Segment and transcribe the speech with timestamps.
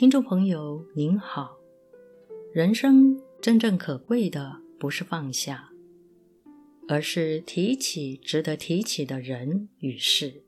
[0.00, 1.58] 听众朋友您好，
[2.54, 5.72] 人生真正可贵的不是放下，
[6.88, 10.42] 而是提起值得提起的人与事。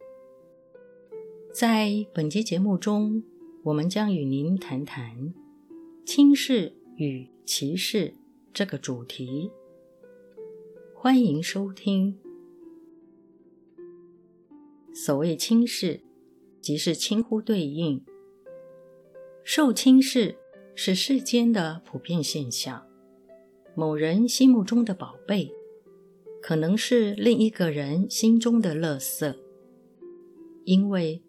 [1.52, 3.22] 在本集节目中，
[3.64, 5.34] 我们将与您谈谈
[6.06, 8.14] 轻视与歧视
[8.54, 9.50] 这个主题。
[10.94, 12.18] 欢迎收听。
[14.94, 16.00] 所谓轻视，
[16.62, 18.02] 即是轻忽对应。
[19.44, 20.36] 受轻视
[20.74, 22.86] 是世间的普遍现象。
[23.74, 25.50] 某人心目中的宝贝，
[26.40, 29.34] 可能是另一个人心中的垃圾。
[30.64, 31.22] 因为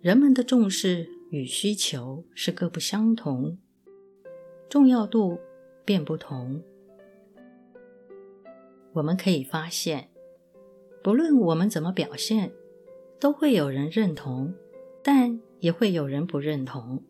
[0.00, 3.58] 人们的重视与需求是各不相同，
[4.68, 5.38] 重要度
[5.84, 6.62] 便不同。
[8.92, 10.10] 我们可以发现，
[11.02, 12.52] 不论我们怎么表现，
[13.18, 14.52] 都会有人认同，
[15.02, 17.02] 但也会有人不认同。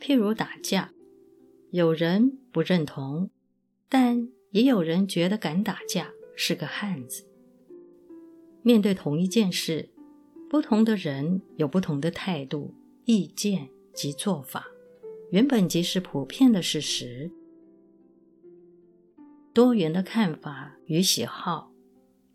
[0.00, 0.92] 譬如打架，
[1.70, 3.30] 有人不认同，
[3.88, 7.24] 但也有人觉得敢打架是个汉子。
[8.62, 9.88] 面对同一件事，
[10.48, 14.66] 不同的人有不同的态度、意见及做法，
[15.30, 17.30] 原本即是普遍的事实。
[19.52, 21.72] 多元的看法与喜好，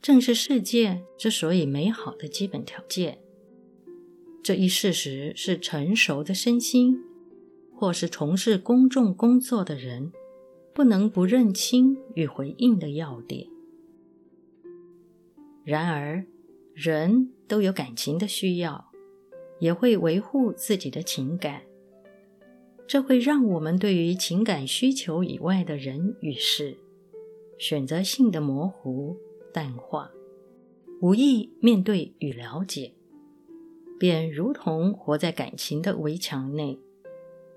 [0.02, 3.20] 正是世界之所以美好的基本条件。
[4.44, 7.00] 这一事实是成熟的身心，
[7.84, 10.14] 或是从事公众工作的人，
[10.74, 13.46] 不能不认清与回应的要点。
[15.66, 16.24] 然而，
[16.74, 18.90] 人都有感情的需要，
[19.60, 21.64] 也会维护自己的情感，
[22.88, 26.78] 这会让我们对于情感需求以外的人与事，
[27.58, 29.18] 选择性的模糊、
[29.54, 30.10] 淡化，
[31.02, 32.94] 无意面对与了解，
[34.00, 36.80] 便如同活在感情的围墙内。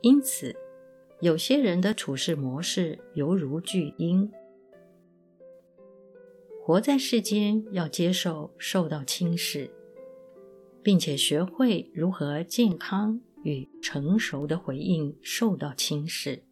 [0.03, 0.55] 因此，
[1.21, 4.31] 有些人的处事模式犹如巨婴。
[6.63, 9.71] 活在世间，要接受受到轻视，
[10.83, 16.43] 并且学会如何健康与成熟的回应受到轻视。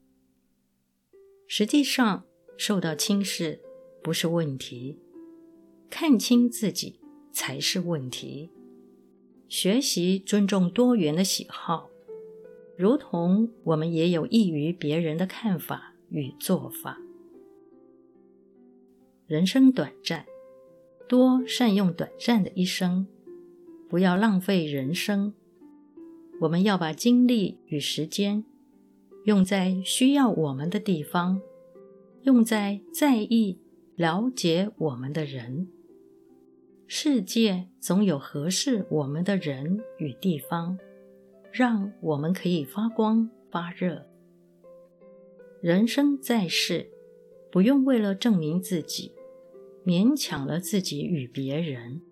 [1.47, 2.25] 实际上，
[2.57, 3.61] 受到轻视
[4.03, 5.01] 不是问题，
[5.91, 7.01] 看清自己
[7.33, 8.51] 才是问题。
[9.49, 11.91] 学习尊重多元的喜好，
[12.77, 16.99] 如同我们也有异于别人的看法与做法。
[19.27, 20.27] 人生短暂，
[21.09, 23.07] 多善用短暂的一生，
[23.89, 25.33] 不要浪费人生。
[26.41, 28.45] 我们要把精力与时间
[29.25, 31.41] 用在需要我们的地方。
[32.23, 33.59] 用在在意、
[33.97, 35.69] 了解我们的人，
[36.87, 40.79] 世界总有合适我们的人与地方，
[41.57, 44.05] 让我们可以发光发热。
[45.63, 46.91] 人生在世，
[47.53, 49.13] 不用为了证明自己，
[49.87, 52.03] 勉强了自己与别人，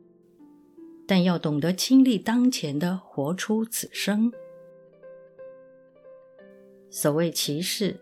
[1.08, 4.32] 但要懂得亲历当前的活出此生。
[6.88, 7.98] 所谓歧视。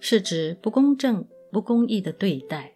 [0.00, 2.72] 是指不公正、不公义的对待。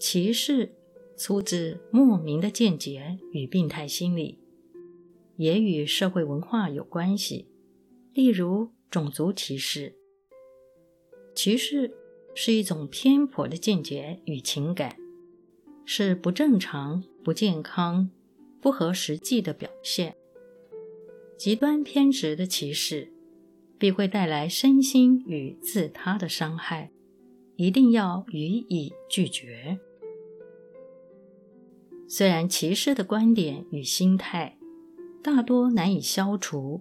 [0.00, 0.74] 歧视
[1.16, 4.40] 出自莫名的见解与病态心理，
[5.38, 7.48] 也与社会文化有关系。
[8.12, 9.96] 例如种族歧视。
[11.34, 11.90] 歧视
[12.34, 14.98] 是一种偏颇的见解与情感，
[15.86, 18.10] 是不正常、不健康、
[18.60, 20.14] 不合实际的表现。
[21.38, 23.14] 极端偏执的歧视。
[23.80, 26.90] 必会带来身心与自他的伤害，
[27.54, 29.78] 一定要予以拒绝。
[32.08, 34.57] 虽然歧视的观点与心态
[35.30, 36.80] 大多难以消除，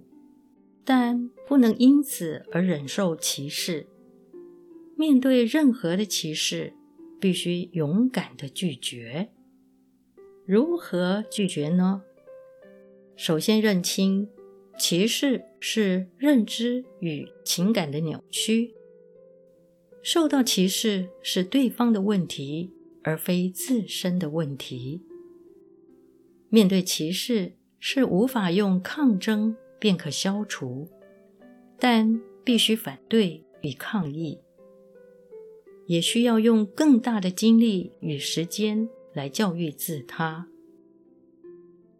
[0.86, 3.88] 但不能因此而忍受歧视。
[4.96, 6.74] 面对任何的歧视，
[7.20, 9.28] 必须勇敢地拒绝。
[10.46, 12.04] 如何拒绝呢？
[13.18, 14.30] 首先认清。
[14.80, 18.76] 歧视是认知与情感的扭曲，
[20.02, 22.72] 受到歧视是对方的问题，
[23.04, 25.02] 而非自身的问题。
[26.50, 30.88] 面对歧视是无法用抗争便可消除，
[31.80, 34.40] 但必须反对与抗议，
[35.86, 40.48] 也需要用更大的精力与时间来教育自他。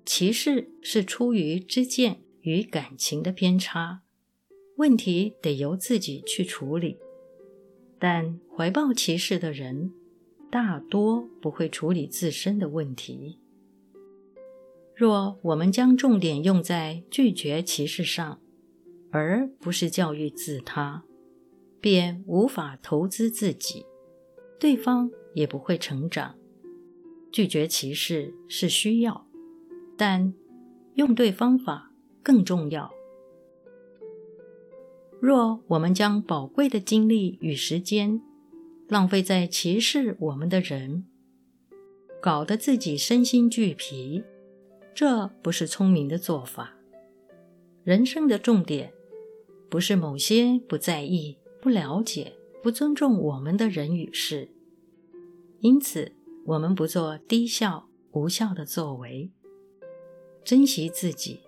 [0.06, 2.22] 歧视是出于知见。
[2.42, 4.04] 与感情的偏差，
[4.78, 6.98] 问题得由自己去处理。
[8.00, 9.92] 但怀抱歧视的人，
[10.50, 13.38] 大多不会处理自身的问题。
[14.98, 18.40] 若我们将重点用在拒绝歧视上，
[19.12, 21.04] 而不是教育自他，
[21.80, 23.86] 便无法投资自己，
[24.60, 26.34] 对方也不会成长。
[27.32, 29.28] 拒绝歧视是需要，
[29.96, 30.34] 但
[30.96, 31.92] 用对方法
[32.24, 32.92] 更重要。
[35.20, 38.20] 若我们将宝贵的精力与时间
[38.88, 41.06] 浪费在歧视我们的人，
[42.20, 44.24] 搞得自己身心俱疲，
[44.98, 46.76] 这不是聪明的做法。
[47.84, 48.92] 人生的重点
[49.70, 52.34] 不是某些不在意、不了解、
[52.64, 54.50] 不尊重我们的人与事，
[55.60, 56.14] 因此
[56.48, 59.30] 我们不做低效、无效的作为，
[60.44, 61.42] 珍惜自己，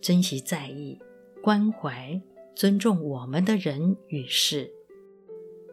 [0.00, 1.00] 珍惜在意、
[1.40, 2.20] 关怀。
[2.56, 4.72] 尊重我们的人与事，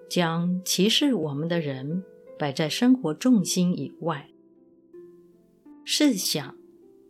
[0.07, 2.03] 将歧视我们的人
[2.37, 4.29] 摆在生活重心以外。
[5.85, 6.55] 试想，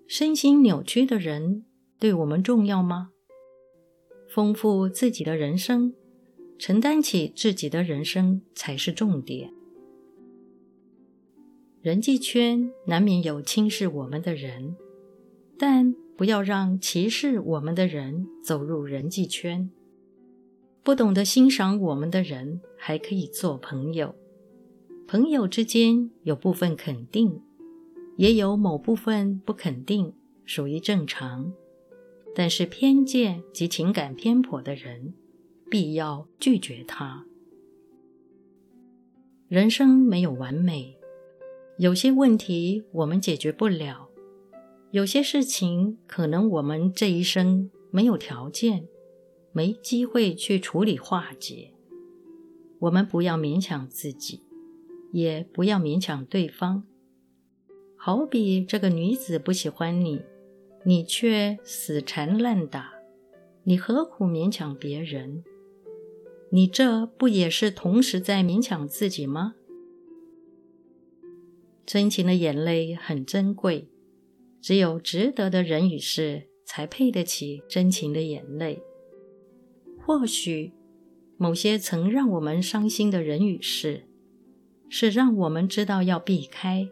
[0.07, 1.65] 身心扭曲的人
[1.97, 3.11] 对我们重要吗？
[4.29, 5.93] 丰富自己的人生，
[6.59, 9.51] 承担起自己的人生才是重点。
[11.81, 14.75] 人际圈难免有轻视我们的人，
[15.57, 19.69] 但不要让歧视我们的人走入人际圈。
[20.83, 24.15] 不懂得欣赏我们的人还可以做朋友，
[25.07, 27.41] 朋友之间有部分肯定，
[28.17, 30.13] 也有某部分不肯定，
[30.45, 31.53] 属于正常。
[32.35, 35.13] 但是偏见及情感偏颇的人，
[35.69, 37.25] 必要拒绝他。
[39.47, 40.97] 人生没有完美，
[41.77, 44.09] 有些问题我们解决不了。
[44.89, 48.87] 有些事情，可能我们这一生没有条件、
[49.51, 51.73] 没机会去处理化解。
[52.79, 54.41] 我们不要勉强自己，
[55.11, 56.83] 也不要勉强对方。
[58.05, 60.23] 好比这个女子不喜欢你，
[60.83, 62.95] 你却死缠烂打，
[63.63, 65.41] 你何苦勉强别人？
[66.49, 69.55] 你这不也是同时在勉强自己吗？
[71.85, 73.87] 真情的眼泪很珍贵。
[74.59, 78.81] 只有值得的人与事，才配得起真情的眼泪。
[80.05, 80.73] 或许，
[81.37, 84.03] 某些曾让我们伤心的人与事，
[84.89, 86.89] 是让我们知道要避开，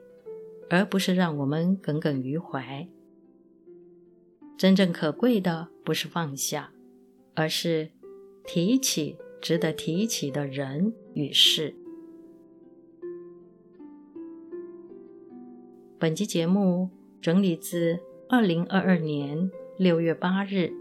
[0.71, 2.87] 而不是让我们耿耿于怀。
[4.57, 6.71] 真正可贵的，不是放下，
[7.35, 7.89] 而是
[8.45, 11.75] 提起值得提起的人与事。
[15.99, 16.89] 本期节目。
[17.21, 20.73] 整理自二零二二年六月八日，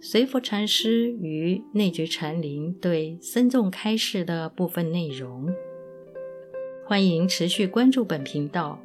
[0.00, 5.54] 随佛禅师于内觉禅林对僧众开示的部分内容。
[6.84, 8.82] 欢迎持续关注本频道，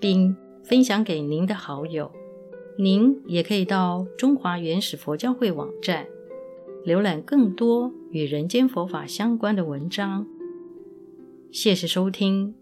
[0.00, 2.10] 并分享给您的好友。
[2.78, 6.06] 您也可以到中华原始佛教会网站，
[6.84, 10.26] 浏览更多与人间佛法相关的文章。
[11.50, 12.54] 谢谢收听。